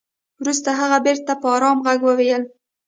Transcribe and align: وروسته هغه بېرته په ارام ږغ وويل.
وروسته 0.41 0.69
هغه 0.79 0.97
بېرته 1.05 1.31
په 1.41 1.47
ارام 1.55 1.77
ږغ 1.85 1.99
وويل. 2.05 2.43